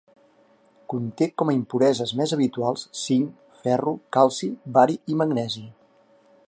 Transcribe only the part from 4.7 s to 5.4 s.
bari i